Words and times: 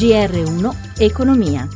GR1 0.00 1.02
Economia. 1.02 1.68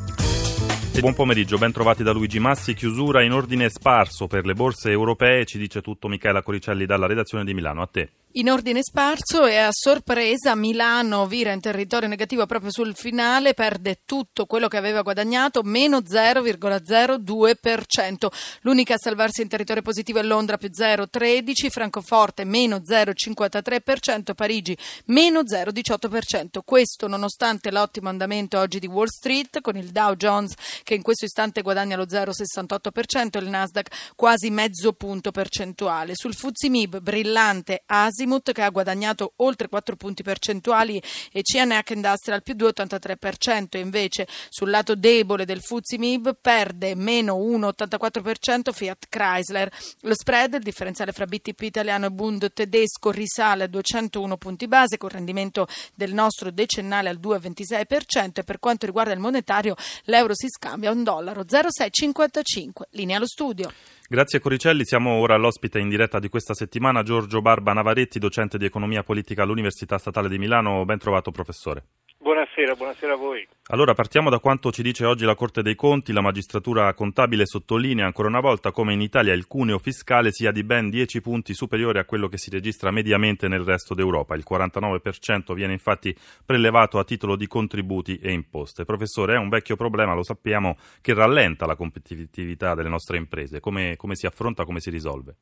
Buon 0.99 1.13
pomeriggio, 1.13 1.59
ben 1.59 1.73
trovati 1.73 2.03
da 2.03 2.11
Luigi 2.11 2.39
Massi. 2.39 2.73
Chiusura 2.73 3.23
in 3.23 3.33
ordine 3.33 3.69
sparso 3.69 4.29
per 4.29 4.47
le 4.47 4.55
borse 4.55 4.91
europee, 4.91 5.45
ci 5.45 5.59
dice 5.59 5.83
tutto 5.83 6.09
Michela 6.09 6.41
Coricelli 6.41 6.87
dalla 6.87 7.07
redazione 7.07 7.45
di 7.45 7.53
Milano. 7.53 7.83
A 7.83 7.87
te. 7.87 8.09
In 8.37 8.51
ordine 8.51 8.83
sparso 8.83 9.47
e 9.47 9.59
a 9.59 9.69
sorpresa 9.71 10.57
Milano 10.57 11.29
vira 11.29 11.53
in 11.53 11.61
territorio 11.61 12.09
negativo 12.09 12.45
proprio 12.47 12.73
sul 12.73 12.97
finale, 12.97 13.55
perde 13.55 14.01
tutto 14.05 14.47
quello 14.47 14.67
che 14.67 14.77
aveva 14.77 15.03
guadagnato, 15.03 15.63
meno 15.63 15.99
0,02%. 15.99 18.27
L'unica 18.63 18.95
a 18.95 18.99
salvarsi 18.99 19.43
in 19.43 19.47
territorio 19.47 19.83
positivo 19.83 20.19
è 20.19 20.25
Londra 20.25 20.57
più 20.57 20.69
0,13%, 20.69 21.71
Francoforte 21.71 22.43
meno 22.43 22.79
0,53%, 22.79 24.35
Parigi 24.35 24.77
meno 25.05 25.43
0,18%. 25.43 26.59
Questo 26.65 27.07
nonostante 27.07 27.71
l'ottimo 27.71 28.09
andamento 28.09 28.59
oggi 28.59 28.81
di 28.81 28.89
Wall 28.89 29.07
Street 29.07 29.61
con 29.61 29.77
il 29.77 29.91
Dow 29.91 30.17
Jones 30.17 30.55
che 30.83 30.95
in 30.95 31.03
questo 31.03 31.27
istante 31.27 31.63
guadagna 31.63 31.95
lo 31.95 32.07
0,68% 32.07 33.29
e 33.31 33.39
il 33.39 33.49
Nasdaq 33.49 34.15
quasi 34.17 34.51
mezzo 34.51 34.93
punto 34.93 35.31
percentuale. 35.31 36.17
Sul 36.17 36.35
Fuzimib 36.35 36.99
brillante 36.99 37.85
Asia 37.87 38.23
Azimut 38.25 38.53
che 38.53 38.63
ha 38.63 38.71
guadagnato 38.71 39.35
oltre 39.37 39.69
4 39.69 39.97
punti 39.97 40.23
percentuali 40.23 41.01
e 41.31 41.43
CNH 41.43 41.93
Industrial 41.93 42.43
più 42.43 42.55
2,83% 42.55 43.77
invece 43.79 44.27
sul 44.49 44.71
lato 44.71 44.95
debole 44.95 45.45
del 45.45 45.61
Fuzzi 45.61 45.99
MIB 45.99 46.39
perde 46.41 46.95
meno 46.95 47.37
1,84% 47.37 48.73
Fiat 48.73 49.07
Chrysler. 49.09 49.71
Lo 50.01 50.15
spread, 50.15 50.55
il 50.55 50.63
differenziale 50.63 51.13
fra 51.13 51.27
BTP 51.27 51.61
italiano 51.63 52.07
e 52.07 52.11
Bund 52.11 52.53
tedesco 52.53 53.11
risale 53.11 53.65
a 53.65 53.69
201 53.69 54.37
punti 54.37 54.67
base 54.67 54.97
con 54.97 55.11
rendimento 55.11 55.67
del 55.95 56.15
nostro 56.15 56.51
decennale 56.51 57.11
al 57.11 57.21
2,26% 57.21 58.41
e 58.41 58.45
per 58.45 58.59
quanto 58.59 58.87
riguarda 58.87 59.13
il 59.13 59.21
monetario 59.21 59.75
l'euro 60.05 60.35
si 60.35 60.49
scambia 60.49 60.91
a 60.91 60.93
un 60.93 61.03
dollaro 61.03 61.45
0,655. 61.47 62.89
Linea 62.93 63.17
allo 63.17 63.27
studio. 63.27 63.71
Grazie 64.07 64.39
Coricelli, 64.39 64.85
siamo 64.85 65.13
ora 65.13 65.35
all'ospite 65.35 65.79
in 65.79 65.89
diretta 65.89 66.19
di 66.19 66.29
questa 66.29 66.53
settimana 66.53 67.03
Giorgio 67.03 67.41
Barba 67.41 67.73
Navaretti, 67.73 68.19
docente 68.19 68.59
di 68.59 68.67
economia 68.67 69.03
politica 69.03 69.43
all'Università 69.43 69.97
Statale 69.97 70.29
di 70.29 70.37
Milano. 70.37 70.85
Ben 70.85 70.99
trovato 70.99 71.31
professore. 71.31 71.85
Buonasera, 72.19 72.44
buonasera 72.77 73.15
a 73.15 73.17
voi. 73.17 73.47
Allora 73.69 73.95
partiamo 73.95 74.31
da 74.31 74.39
quanto 74.39 74.71
ci 74.71 74.83
dice 74.83 75.05
oggi 75.05 75.25
la 75.25 75.35
Corte 75.35 75.63
dei 75.63 75.75
Conti. 75.75 76.13
La 76.13 76.21
magistratura 76.21 76.93
contabile 76.95 77.47
sottolinea 77.47 78.07
ancora 78.07 78.29
una 78.29 78.41
volta 78.41 78.71
come 78.71 78.93
in 78.93 79.01
Italia 79.01 79.33
il 79.33 79.47
cuneo 79.47 79.79
fiscale 79.79 80.31
sia 80.31 80.53
di 80.53 80.63
ben 80.63 80.89
10 80.89 81.21
punti 81.21 81.53
superiore 81.53 81.99
a 81.99 82.05
quello 82.05 82.29
che 82.29 82.39
si 82.39 82.51
registra 82.51 82.91
mediamente 82.91 83.49
nel 83.49 83.63
resto 83.63 83.95
d'Europa. 83.95 84.37
Il 84.37 84.45
49% 84.49 85.53
viene 85.53 85.73
infatti 85.73 86.15
prelevato 86.45 86.99
a 86.99 87.05
titolo 87.05 87.37
di 87.37 87.47
contributi 87.47 88.19
e 88.23 88.33
imposte. 88.33 88.85
Professore, 88.85 89.35
è 89.35 89.39
un 89.39 89.49
vecchio 89.49 89.75
problema, 89.75 90.15
lo 90.15 90.23
sappiamo, 90.23 90.77
che 91.01 91.13
rallenta 91.13 91.67
la 91.67 91.75
competitività 91.75 92.75
delle 92.75 92.89
nostre 92.89 93.17
imprese. 93.17 93.61
Come, 93.61 93.97
come 93.97 94.15
si 94.15 94.27
affronta, 94.27 94.65
come 94.65 94.81
si 94.81 94.91
risolve? 94.91 95.35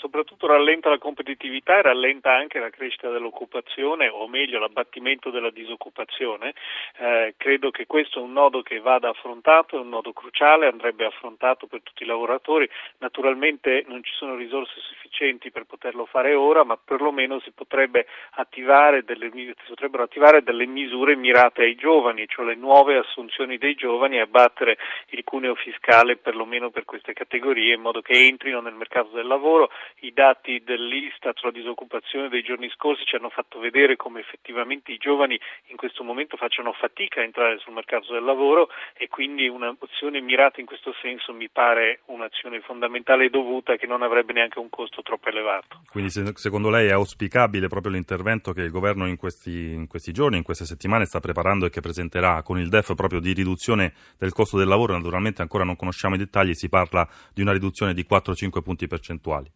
Soprattutto 0.00 0.46
rallenta 0.46 0.88
la 0.88 0.96
competitività 0.96 1.78
e 1.78 1.82
rallenta 1.82 2.32
anche 2.34 2.58
la 2.58 2.70
crescita 2.70 3.10
dell'occupazione, 3.10 4.08
o 4.08 4.26
meglio 4.28 4.58
l'abbattimento 4.58 5.28
della 5.28 5.50
disoccupazione. 5.50 6.54
Eh, 6.96 7.34
credo 7.36 7.70
che 7.70 7.84
questo 7.86 8.18
è 8.18 8.22
un 8.22 8.32
nodo 8.32 8.62
che 8.62 8.80
vada 8.80 9.10
affrontato, 9.10 9.76
è 9.76 9.80
un 9.80 9.90
nodo 9.90 10.14
cruciale, 10.14 10.68
andrebbe 10.68 11.04
affrontato 11.04 11.66
per 11.66 11.82
tutti 11.82 12.04
i 12.04 12.06
lavoratori. 12.06 12.66
Naturalmente 12.98 13.84
non 13.88 14.02
ci 14.02 14.12
sono 14.14 14.36
risorse 14.36 14.72
sufficienti 14.80 15.50
per 15.50 15.64
poterlo 15.64 16.06
fare 16.06 16.32
ora, 16.32 16.64
ma 16.64 16.78
perlomeno 16.82 17.38
si, 17.40 17.50
potrebbe 17.50 18.06
attivare 18.36 19.04
delle, 19.04 19.30
si 19.30 19.54
potrebbero 19.68 20.04
attivare 20.04 20.42
delle 20.42 20.64
misure 20.64 21.14
mirate 21.14 21.60
ai 21.60 21.74
giovani, 21.74 22.26
cioè 22.26 22.46
le 22.46 22.54
nuove 22.54 22.96
assunzioni 22.96 23.58
dei 23.58 23.74
giovani 23.74 24.16
e 24.16 24.20
abbattere 24.20 24.78
il 25.10 25.22
cuneo 25.24 25.54
fiscale 25.56 26.16
perlomeno 26.16 26.70
per 26.70 26.86
queste 26.86 27.12
categorie 27.12 27.74
in 27.74 27.82
modo 27.82 28.00
che 28.00 28.14
entrino 28.14 28.62
nel 28.62 28.72
mercato 28.72 29.10
del 29.10 29.26
lavoro 29.26 29.70
i 30.00 30.12
dati 30.12 30.62
dell'Istat 30.64 31.38
sulla 31.38 31.52
disoccupazione 31.52 32.28
dei 32.28 32.42
giorni 32.42 32.70
scorsi 32.70 33.04
ci 33.04 33.16
hanno 33.16 33.30
fatto 33.30 33.58
vedere 33.58 33.96
come 33.96 34.20
effettivamente 34.20 34.92
i 34.92 34.96
giovani 34.98 35.38
in 35.66 35.76
questo 35.76 36.02
momento 36.02 36.36
facciano 36.36 36.72
fatica 36.72 37.20
a 37.20 37.24
entrare 37.24 37.58
sul 37.58 37.72
mercato 37.72 38.12
del 38.12 38.24
lavoro 38.24 38.68
e 38.96 39.08
quindi 39.08 39.48
un'azione 39.48 40.20
mirata 40.20 40.60
in 40.60 40.66
questo 40.66 40.94
senso 41.00 41.32
mi 41.32 41.48
pare 41.48 42.00
un'azione 42.06 42.60
fondamentale 42.60 43.26
e 43.26 43.30
dovuta 43.30 43.76
che 43.76 43.86
non 43.86 44.02
avrebbe 44.02 44.32
neanche 44.32 44.58
un 44.58 44.68
costo 44.70 45.02
troppo 45.02 45.28
elevato. 45.28 45.82
Quindi 45.90 46.10
secondo 46.10 46.70
lei 46.70 46.88
è 46.88 46.92
auspicabile 46.92 47.68
proprio 47.68 47.92
l'intervento 47.92 48.52
che 48.52 48.62
il 48.62 48.70
governo 48.70 49.06
in 49.06 49.16
questi, 49.16 49.72
in 49.72 49.86
questi 49.86 50.12
giorni, 50.12 50.36
in 50.36 50.42
queste 50.42 50.64
settimane 50.64 51.04
sta 51.04 51.20
preparando 51.20 51.66
e 51.66 51.70
che 51.70 51.80
presenterà 51.80 52.42
con 52.42 52.58
il 52.58 52.68
DEF 52.68 52.94
proprio 52.94 53.20
di 53.20 53.32
riduzione 53.32 53.92
del 54.18 54.32
costo 54.32 54.56
del 54.56 54.68
lavoro? 54.68 54.94
Naturalmente 54.94 55.42
ancora 55.42 55.64
non 55.64 55.76
conosciamo 55.76 56.14
i 56.14 56.18
dettagli, 56.18 56.54
si 56.54 56.68
parla 56.68 57.08
di 57.34 57.42
una 57.42 57.52
riduzione 57.52 57.94
di 57.94 58.06
4-5 58.08 58.62
punti 58.62 58.86
percentuali. 58.86 59.50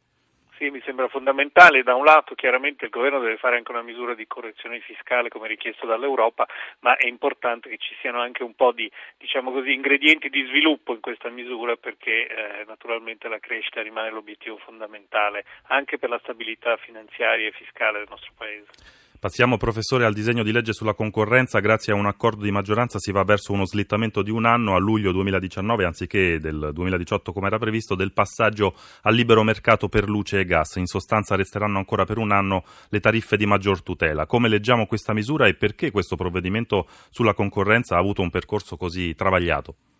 Sì, 0.56 0.70
mi 0.70 0.81
sembra 0.84 1.09
fondamentale. 1.09 1.82
Da 1.82 1.97
un 1.97 2.04
lato 2.04 2.37
chiaramente 2.37 2.84
il 2.84 2.91
governo 2.91 3.19
deve 3.19 3.38
fare 3.38 3.56
anche 3.56 3.72
una 3.72 3.82
misura 3.82 4.15
di 4.15 4.26
correzione 4.26 4.78
fiscale 4.81 5.28
come 5.28 5.48
richiesto 5.48 5.84
dall'Europa, 5.84 6.47
ma 6.81 6.97
è 6.97 7.09
importante 7.09 7.69
che 7.69 7.78
ci 7.78 7.94
siano 8.00 8.20
anche 8.20 8.44
un 8.44 8.54
po' 8.54 8.70
di 8.70 8.91
diciamo 9.19 9.50
così, 9.50 9.72
ingredienti 9.72 10.28
di 10.28 10.44
sviluppo 10.44 10.94
in 10.94 11.00
questa 11.00 11.28
misura 11.28 11.75
perché 11.75 12.28
eh, 12.28 12.65
naturalmente 12.66 13.26
la 13.26 13.41
crescita 13.41 13.82
rimane 13.82 14.10
l'obiettivo 14.10 14.56
fondamentale 14.59 15.44
anche 15.69 15.98
per 15.98 16.09
la 16.09 16.20
stabilità 16.22 16.76
finanziaria 16.76 17.48
e 17.48 17.53
fiscale 17.53 17.98
del 17.98 18.09
nostro 18.09 18.32
Paese. 18.36 19.03
Passiamo, 19.25 19.57
professore, 19.57 20.05
al 20.05 20.12
disegno 20.12 20.43
di 20.43 20.53
legge 20.53 20.75
sulla 20.75 20.93
concorrenza. 20.93 21.59
Grazie 21.59 21.95
a 21.95 21.97
un 21.97 22.05
accordo 22.05 22.45
di 22.45 22.51
maggioranza 22.51 22.99
si 22.99 23.11
va 23.11 23.25
verso 23.25 23.55
uno 23.55 23.65
slittamento 23.65 24.21
di 24.21 24.31
un 24.31 24.45
anno 24.45 24.75
a 24.75 24.79
luglio 24.79 25.12
2019 25.12 25.87
anziché 25.87 26.39
del 26.39 26.73
2018 26.75 27.33
come 27.33 27.47
era 27.47 27.57
previsto 27.59 27.95
del 27.95 28.13
passaggio 28.13 28.75
al 29.01 29.15
libero 29.15 29.43
mercato 29.43 29.89
per 29.89 30.11
luce 30.11 30.41
e 30.41 30.45
gas. 30.45 30.77
In 30.77 30.84
sostanza 30.84 31.37
resteranno 31.37 31.79
ancora 31.79 32.05
per 32.05 32.19
un 32.19 32.33
anno 32.33 32.65
le 32.91 33.01
tariffe 33.01 33.39
di 33.39 33.47
maggior 33.47 33.83
tutela. 33.83 34.27
Come 34.27 34.51
leggiamo 34.51 34.84
questa 34.84 35.15
misura 35.15 35.47
e 35.47 35.55
perché 35.55 35.91
questo 35.91 36.17
provvedimento 36.17 36.87
sulla 37.09 37.33
concorrenza 37.33 37.95
ha 37.95 38.01
avuto 38.01 38.21
un 38.21 38.29
percorso 38.29 38.77
così 38.77 39.15
travagliato? 39.15 39.94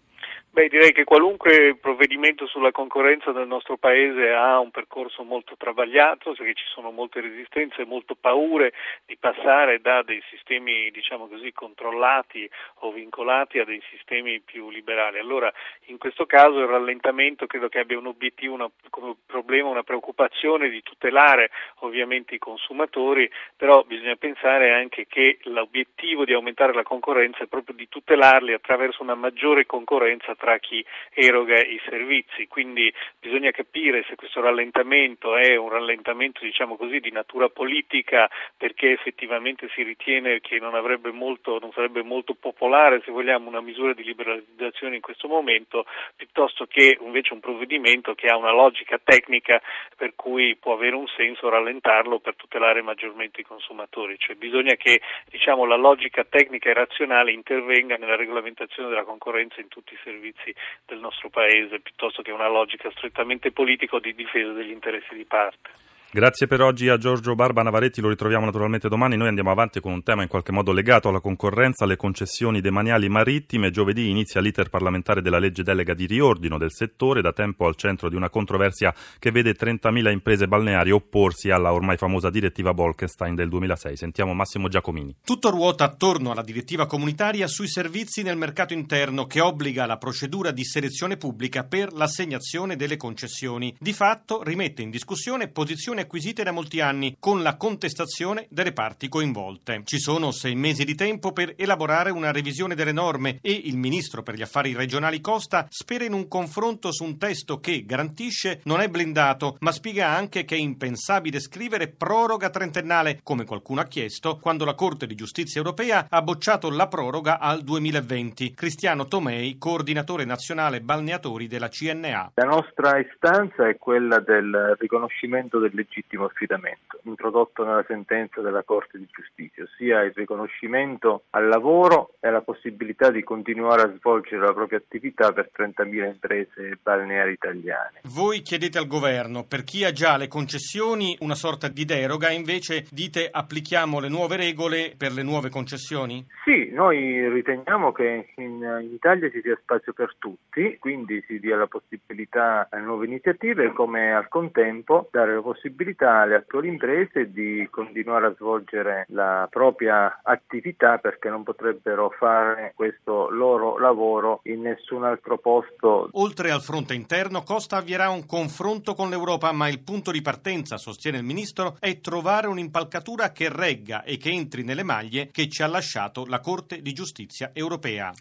Beh, 0.55 0.69
direi 0.69 0.93
che 0.93 1.03
qualunque 1.03 1.77
provvedimento 1.81 2.47
sulla 2.47 2.71
concorrenza 2.71 3.33
del 3.33 3.49
nostro 3.49 3.77
Paese 3.77 4.31
ha 4.31 4.61
un 4.61 4.71
percorso 4.71 5.25
molto 5.25 5.57
travagliato, 5.59 6.33
perché 6.33 6.55
ci 6.55 6.67
sono 6.69 6.93
molte 6.93 7.21
resistenze 7.21 7.83
e 7.83 7.85
molte 7.85 8.15
paure 8.15 8.73
di 9.05 9.17
passare 9.17 9.81
da 9.81 10.05
dei 10.05 10.23
sistemi, 10.31 10.93
diciamo 10.93 11.27
così, 11.27 11.53
controllati 11.53 12.49
o 12.83 12.93
vincolati 12.93 13.59
a 13.59 13.65
dei 13.65 13.83
sistemi 13.91 14.39
più 14.43 14.71
liberali. 14.71 15.19
Allora, 15.19 15.53
in 15.87 15.99
questo 15.99 16.25
caso 16.25 16.61
il 16.61 16.69
rallentamento 16.69 17.49
credo 17.49 17.69
che 17.69 17.81
abbia 17.81 17.99
un 17.99 18.07
obiettivo, 18.07 18.55
una, 18.55 18.71
come 18.91 19.17
problema, 19.27 19.71
una 19.71 19.83
preoccupazione 19.83 20.69
di 20.69 20.83
tutelare 20.83 21.51
ovviamente 21.81 22.37
i 22.37 22.39
consumatori, 22.39 23.29
però 23.57 23.83
bisogna 23.83 24.15
pensare 24.15 24.73
anche 24.73 25.09
che 25.09 25.39
l'obiettivo 25.47 26.25
di 26.25 26.33
aumentare 26.33 26.73
la 26.73 26.85
concorrenza 26.85 27.43
è 27.43 27.49
proprio 27.49 27.75
di 27.75 27.89
tutelarli 27.89 28.53
attraverso 28.53 29.03
una 29.03 29.17
maggiore 29.17 29.67
concorrenza 29.67 30.31
tra 30.45 30.59
chi 30.59 30.85
eroga 31.15 31.59
i 31.59 31.81
servizi, 31.89 32.47
quindi 32.49 32.93
bisogna 33.19 33.51
capire 33.51 34.05
se 34.07 34.15
questo 34.15 34.43
rallentamento 34.43 35.39
è 35.39 35.57
un 35.57 35.71
rallentamento 35.71 36.45
diciamo 36.45 36.77
così, 36.77 37.01
di 37.01 37.11
natura 37.11 37.49
politica 37.49 38.29
perché 38.55 38.91
effettivamente 38.93 39.71
si 39.75 39.83
ritiene 39.83 40.41
che 40.41 40.59
non, 40.59 40.79
molto, 41.13 41.59
non 41.59 41.73
sarebbe 41.73 42.03
molto 42.03 42.35
popolare 42.35 43.01
se 43.07 43.11
vogliamo 43.11 43.49
una 43.49 43.63
misura 43.63 43.95
di 43.95 44.05
liberalizzazione 44.05 44.97
in 44.97 45.01
questo 45.01 45.29
momento 45.29 45.87
piuttosto 46.15 46.67
che 46.67 46.99
invece 47.01 47.33
un 47.33 47.41
provvedimento 47.41 48.15
che 48.15 48.27
ha 48.27 48.37
una 48.37 48.53
logica 48.53 49.01
tecnica 49.03 49.63
per 49.97 50.13
cui 50.15 50.57
può 50.57 50.75
avere 50.75 50.95
un 50.95 51.07
senso 51.17 51.49
rallentarlo 51.49 52.19
per 52.19 52.37
tutelare 52.37 52.83
maggiormente 52.83 53.41
i 53.41 53.45
consumatori, 53.45 54.19
cioè 54.19 54.37
bisogna 54.37 54.75
che 54.75 55.01
diciamo, 55.31 55.65
la 55.65 55.77
logica 55.77 56.23
tecnica 56.25 56.69
e 56.69 56.75
razionale 56.75 57.33
intervenga 57.33 57.97
nella 57.97 58.17
regolamentazione 58.17 58.91
della 58.91 59.05
concorrenza 59.05 59.63
in 59.63 59.69
tutti 59.69 59.95
i 59.95 59.99
servizi 60.05 60.33
servizi 60.35 60.55
del 60.87 60.99
nostro 60.99 61.31
Paese, 61.31 61.81
piuttosto 61.81 62.23
che 62.23 62.33
una 62.33 62.49
logica 62.49 62.91
strettamente 62.91 63.53
politica 63.53 63.97
o 63.97 64.01
di 64.01 64.15
difesa 64.15 64.53
degli 64.53 64.71
interessi 64.71 65.15
di 65.15 65.25
parte. 65.25 65.71
Grazie 66.15 66.47
per 66.47 66.61
oggi 66.61 66.89
a 66.89 66.97
Giorgio 66.97 67.35
Barba 67.35 67.65
Navaretti, 67.65 68.01
lo 68.01 68.09
ritroviamo 68.09 68.45
naturalmente 68.45 68.89
domani. 68.89 69.17
Noi 69.17 69.27
andiamo 69.27 69.51
avanti 69.51 69.81
con 69.81 69.91
un 69.91 70.05
tema 70.05 70.23
in 70.23 70.29
qualche 70.29 70.53
modo 70.53 70.71
legato 70.71 71.09
alla 71.09 71.19
concorrenza, 71.19 71.83
alle 71.83 71.97
concessioni 71.97 72.61
demaniali 72.61 73.09
marittime. 73.09 73.73
Giovedì 73.73 74.11
inizia 74.11 74.41
l'iter 74.41 74.69
parlamentare 74.69 75.23
della 75.23 75.41
legge 75.41 75.65
delega 75.65 75.93
di 75.93 76.07
riordino 76.07 76.57
del 76.57 76.71
settore, 76.71 77.21
da 77.21 77.33
tempo 77.33 77.67
al 77.67 77.75
centro 77.75 78.09
di 78.09 78.15
una 78.15 78.31
controversia 78.31 78.95
che 79.19 79.33
vede 79.33 79.57
30.000 79.57 80.13
imprese 80.13 80.47
balneari 80.47 80.93
opporsi 80.93 81.51
alla 81.51 81.73
ormai 81.73 81.97
famosa 81.97 82.31
direttiva 82.31 82.73
Bolkestein 82.73 83.35
del 83.35 83.49
2006. 83.49 83.97
Sentiamo 83.97 84.35
Massimo 84.35 84.69
Giacomini. 84.69 85.17
Tutto 85.25 85.51
ruota 85.51 85.83
attorno 85.83 86.31
alla 86.31 86.43
direttiva 86.43 86.87
comunitaria 86.87 87.49
sui 87.49 87.67
servizi 87.67 88.23
nel 88.23 88.37
mercato 88.37 88.73
interno 88.73 89.27
che 89.27 89.41
obbliga 89.41 89.85
la 89.85 89.99
procedura 89.99 90.53
di 90.53 90.63
selezione 90.63 91.17
pubblica 91.17 91.65
per 91.65 91.93
l'assegnazione 91.93 92.77
delle 92.77 92.97
concessioni. 92.97 93.75
Di 93.81 93.93
fatto 93.93 94.45
rimette 94.45 94.81
in 94.81 94.91
discussione 94.91 95.49
posizioni 95.49 96.03
acquisite 96.05 96.43
da 96.43 96.53
molti 96.53 96.81
anni, 96.81 97.17
con 97.19 97.43
la 97.43 97.57
contestazione 97.57 98.47
delle 98.51 98.73
parti 98.73 99.09
coinvolte. 99.09 99.83
Ci 99.85 99.99
sono 99.99 100.31
sei 100.31 100.55
mesi 100.55 100.85
di 100.85 100.95
tempo 100.95 101.33
per 101.33 101.55
elaborare 101.57 102.11
una 102.11 102.31
revisione 102.31 102.75
delle 102.75 102.93
norme 102.93 103.39
e 103.43 103.53
il 103.53 103.77
ministro 103.77 104.23
per 104.23 104.35
gli 104.37 104.43
affari 104.43 104.75
regionali 104.75 105.21
Costa 105.21 105.67
spera 105.69 106.05
in 106.05 106.13
un 106.13 106.29
confronto 106.29 106.93
su 106.93 107.05
un 107.05 107.19
testo 107.19 107.59
che, 107.59 107.85
garantisce, 107.85 108.61
non 108.65 108.81
è 108.81 108.89
blindato, 108.89 109.57
ma 109.61 109.73
spiega 109.73 110.09
anche 110.09 110.45
che 110.45 110.55
è 110.55 110.59
impensabile 110.59 111.41
scrivere 111.41 111.89
proroga 111.89 112.51
trentennale, 112.51 113.21
come 113.23 113.45
qualcuno 113.45 113.81
ha 113.81 113.87
chiesto, 113.87 114.39
quando 114.39 114.65
la 114.65 114.75
Corte 114.75 115.07
di 115.07 115.15
Giustizia 115.15 115.61
europea 115.61 116.07
ha 116.09 116.23
bocciato 116.23 116.71
la 116.71 116.87
proroga 116.87 117.39
al 117.39 117.63
2020. 117.63 118.53
Cristiano 118.55 119.07
Tomei, 119.07 119.57
coordinatore 119.59 120.25
nazionale 120.25 120.81
balneatori 120.81 121.47
della 121.47 121.69
CNA. 121.69 122.33
La 122.35 122.45
nostra 122.45 122.99
istanza 122.99 123.69
è 123.69 123.77
quella 123.79 124.21
del 124.21 124.77
riconoscimento 124.79 125.59
del 125.59 125.71
legittimo 125.73 125.93
affidamento, 126.25 126.99
introdotto 127.05 127.65
nella 127.65 127.85
sentenza 127.87 128.41
della 128.41 128.63
Corte 128.63 128.99
di 128.99 129.07
Giustizia, 129.11 129.65
ossia 129.65 130.03
il 130.03 130.13
riconoscimento 130.15 131.25
al 131.31 131.49
lavoro 131.49 132.15
e 132.21 132.31
la 132.31 132.41
possibilità 132.41 133.11
di 133.11 133.23
continuare 133.23 133.83
a 133.83 133.95
svolgere 133.97 134.45
la 134.45 134.53
propria 134.53 134.79
attività 134.79 135.33
per 135.33 135.51
30.000 135.57 136.05
imprese 136.05 136.79
balneari 136.83 137.33
italiane. 137.33 138.01
Voi 138.05 138.41
chiedete 138.41 138.79
al 138.79 138.87
governo, 138.87 139.45
per 139.45 139.65
chi 139.65 139.85
ha 139.85 139.93
già 139.93 140.17
le 140.17 140.29
concessioni, 140.29 141.17
una 141.21 141.35
sorta 141.35 141.69
di 141.69 141.85
deroga, 141.85 142.31
invece 142.31 142.87
dite 142.91 143.29
applichiamo 143.31 144.01
le 144.01 144.09
nuove 144.09 144.37
regole 144.37 144.95
per 144.97 145.13
le 145.13 145.23
nuove 145.23 145.51
concessioni? 145.51 146.25
Sì, 146.45 146.71
noi 146.73 147.29
riteniamo 147.29 147.93
che 147.93 148.29
in, 148.37 148.63
in 148.83 148.93
Italia 148.93 149.31
ci 149.31 149.41
sia 149.43 149.59
spazio 149.61 149.93
per 149.93 150.15
tutti, 150.19 150.77
quindi 150.79 151.23
si 151.27 151.39
dia 151.39 151.57
la 151.57 151.67
possibilità 151.67 152.69
a 152.71 152.79
nuove 152.79 153.07
iniziative 153.07 153.73
come 153.73 154.13
al 154.13 154.29
contempo 154.29 155.09
dare 155.11 155.35
la 155.35 155.41
possibilità 155.85 156.21
alle 156.21 156.37
attuali 156.37 156.69
imprese 156.69 157.31
di 157.31 157.69
continuare 157.71 158.27
a 158.27 158.35
svolgere 158.35 159.05
la 159.11 159.47
propria 159.51 160.21
attività 160.23 160.99
perché 160.99 161.29
non 161.29 161.43
potrebbero 161.43 162.11
fare 162.19 162.73
questo 162.75 163.29
loro 163.29 163.79
lavoro 163.79 164.41
in 164.45 164.63
nessun 164.63 165.05
altro 165.05 165.39
posto. 165.39 166.09
Oltre 166.13 166.51
al 166.51 166.63
fronte 166.63 166.95
interno, 166.95 167.43
Costa 167.43 167.77
avvierà 167.77 168.09
un 168.09 168.25
confronto 168.25 168.95
con 168.95 169.11
l'Europa, 169.11 169.53
ma 169.53 169.69
il 169.69 169.83
punto 169.83 170.11
di 170.11 170.23
partenza, 170.23 170.79
sostiene 170.79 171.19
il 171.19 171.25
ministro, 171.25 171.77
è 171.79 172.01
trovare 172.01 172.47
un'impalcatura 172.47 173.31
che 173.33 173.49
regga 173.51 174.03
e 174.03 174.17
che 174.17 174.31
entri 174.31 174.65
nelle 174.65 174.83
maglie 174.83 175.29
che 175.31 175.49
ci 175.49 175.63
ha 175.63 175.67
lasciato 175.67 176.25
la 176.27 176.41
Corte 176.41 176.81
di 176.81 176.93
giustizia 176.93 177.51
europea. 177.53 178.13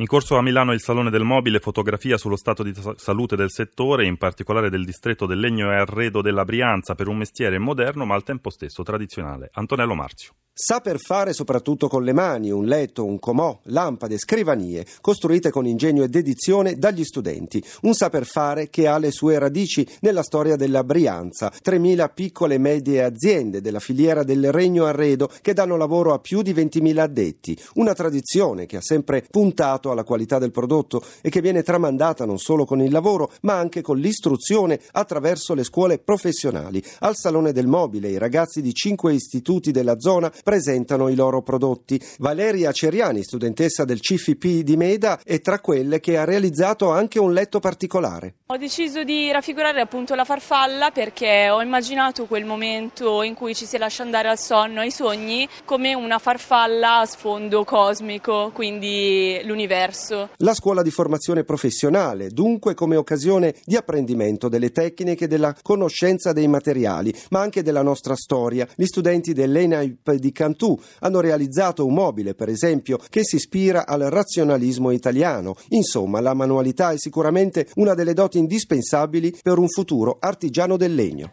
In 0.00 0.06
corso 0.06 0.36
a 0.36 0.42
Milano 0.42 0.72
il 0.72 0.80
Salone 0.80 1.10
del 1.10 1.24
Mobile, 1.24 1.58
fotografia 1.58 2.16
sullo 2.18 2.36
stato 2.36 2.62
di 2.62 2.72
salute 2.94 3.34
del 3.34 3.50
settore, 3.50 4.06
in 4.06 4.16
particolare 4.16 4.70
del 4.70 4.84
distretto 4.84 5.26
del 5.26 5.40
legno 5.40 5.72
e 5.72 5.74
arredo 5.74 6.22
della 6.22 6.44
Brianza, 6.44 6.94
per 6.94 7.08
un 7.08 7.16
mestiere 7.16 7.58
moderno 7.58 8.04
ma 8.04 8.14
al 8.14 8.22
tempo 8.22 8.48
stesso 8.48 8.84
tradizionale. 8.84 9.50
Antonello 9.54 9.96
Marzio. 9.96 10.34
Saper 10.60 10.98
fare 10.98 11.32
soprattutto 11.32 11.86
con 11.86 12.02
le 12.02 12.12
mani 12.12 12.50
un 12.50 12.64
letto, 12.64 13.04
un 13.04 13.20
comò, 13.20 13.60
lampade, 13.66 14.18
scrivanie, 14.18 14.84
costruite 15.00 15.50
con 15.50 15.68
ingegno 15.68 16.02
e 16.02 16.08
dedizione 16.08 16.76
dagli 16.76 17.04
studenti. 17.04 17.62
Un 17.82 17.94
saper 17.94 18.26
fare 18.26 18.68
che 18.68 18.88
ha 18.88 18.98
le 18.98 19.12
sue 19.12 19.38
radici 19.38 19.86
nella 20.00 20.24
storia 20.24 20.56
della 20.56 20.82
Brianza. 20.82 21.52
3.000 21.64 22.10
piccole 22.12 22.56
e 22.56 22.58
medie 22.58 23.04
aziende 23.04 23.60
della 23.60 23.78
filiera 23.78 24.24
del 24.24 24.50
regno 24.50 24.86
arredo 24.86 25.30
che 25.42 25.52
danno 25.52 25.76
lavoro 25.76 26.12
a 26.12 26.18
più 26.18 26.42
di 26.42 26.52
20.000 26.52 26.98
addetti. 26.98 27.56
Una 27.74 27.94
tradizione 27.94 28.66
che 28.66 28.78
ha 28.78 28.82
sempre 28.82 29.24
puntato 29.30 29.92
alla 29.92 30.02
qualità 30.02 30.40
del 30.40 30.50
prodotto 30.50 31.00
e 31.20 31.30
che 31.30 31.40
viene 31.40 31.62
tramandata 31.62 32.24
non 32.24 32.38
solo 32.38 32.64
con 32.64 32.80
il 32.80 32.90
lavoro 32.90 33.30
ma 33.42 33.56
anche 33.56 33.80
con 33.80 33.98
l'istruzione 33.98 34.80
attraverso 34.90 35.54
le 35.54 35.62
scuole 35.62 36.00
professionali. 36.00 36.82
Al 36.98 37.14
Salone 37.14 37.52
del 37.52 37.68
Mobile 37.68 38.08
i 38.08 38.18
ragazzi 38.18 38.60
di 38.60 38.74
cinque 38.74 39.14
istituti 39.14 39.70
della 39.70 40.00
zona 40.00 40.32
presentano 40.48 41.10
i 41.10 41.14
loro 41.14 41.42
prodotti. 41.42 42.00
Valeria 42.20 42.72
Ceriani, 42.72 43.22
studentessa 43.22 43.84
del 43.84 44.00
CFP 44.00 44.62
di 44.62 44.78
Meda, 44.78 45.20
è 45.22 45.42
tra 45.42 45.60
quelle 45.60 46.00
che 46.00 46.16
ha 46.16 46.24
realizzato 46.24 46.90
anche 46.90 47.18
un 47.18 47.34
letto 47.34 47.60
particolare. 47.60 48.36
Ho 48.46 48.56
deciso 48.56 49.04
di 49.04 49.30
raffigurare 49.30 49.78
appunto 49.78 50.14
la 50.14 50.24
farfalla 50.24 50.90
perché 50.90 51.50
ho 51.50 51.60
immaginato 51.60 52.24
quel 52.24 52.46
momento 52.46 53.22
in 53.22 53.34
cui 53.34 53.54
ci 53.54 53.66
si 53.66 53.76
lascia 53.76 54.02
andare 54.02 54.28
al 54.28 54.38
sonno, 54.38 54.80
ai 54.80 54.90
sogni, 54.90 55.46
come 55.66 55.92
una 55.92 56.18
farfalla 56.18 57.00
a 57.00 57.04
sfondo 57.04 57.64
cosmico, 57.64 58.50
quindi 58.54 59.38
l'universo. 59.44 60.30
La 60.36 60.54
scuola 60.54 60.80
di 60.80 60.90
formazione 60.90 61.44
professionale, 61.44 62.28
dunque 62.30 62.72
come 62.72 62.96
occasione 62.96 63.54
di 63.66 63.76
apprendimento 63.76 64.48
delle 64.48 64.70
tecniche, 64.70 65.28
della 65.28 65.54
conoscenza 65.60 66.32
dei 66.32 66.48
materiali, 66.48 67.14
ma 67.28 67.40
anche 67.40 67.62
della 67.62 67.82
nostra 67.82 68.16
storia. 68.16 68.66
Gli 68.74 68.86
studenti 68.86 69.34
dell'ENAIP 69.34 70.12
di 70.12 70.32
Cantù 70.38 70.78
hanno 71.00 71.18
realizzato 71.18 71.84
un 71.84 71.94
mobile, 71.94 72.36
per 72.36 72.48
esempio, 72.48 73.00
che 73.10 73.24
si 73.24 73.34
ispira 73.34 73.88
al 73.88 74.02
razionalismo 74.02 74.92
italiano. 74.92 75.56
Insomma, 75.70 76.20
la 76.20 76.32
manualità 76.32 76.92
è 76.92 76.96
sicuramente 76.96 77.66
una 77.74 77.94
delle 77.94 78.14
doti 78.14 78.38
indispensabili 78.38 79.36
per 79.42 79.58
un 79.58 79.68
futuro 79.68 80.16
artigiano 80.20 80.76
del 80.76 80.94
legno. 80.94 81.32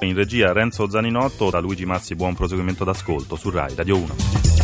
In 0.00 0.14
regia 0.16 0.52
Renzo 0.52 0.90
Zaninotto, 0.90 1.48
da 1.48 1.60
Luigi 1.60 1.84
Massi 1.84 2.16
buon 2.16 2.34
proseguimento 2.34 2.82
d'ascolto 2.82 3.36
su 3.36 3.48
Rai 3.50 3.76
Radio 3.76 3.98
1. 3.98 4.61